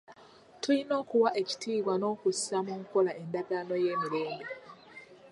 [0.61, 4.47] Tulina okuwa ekitiibwa n'okussa mu nkola endagaano y'emirembe.